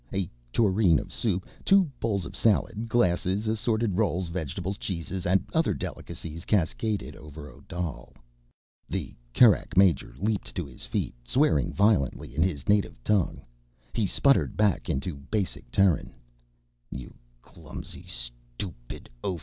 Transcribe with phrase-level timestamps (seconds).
[0.11, 5.75] A tureen of soup, two bowls of salad, glasses, assorted rolls, vegetables, cheeses and other
[5.75, 8.15] delicacies cascaded over Odal.
[8.89, 13.43] The Kerak major leaped to his feet, swearing violently in his native tongue.
[13.93, 16.15] He sputtered back into basic Terran:
[16.89, 17.13] "You
[17.43, 19.39] clumsy, stupid oaf!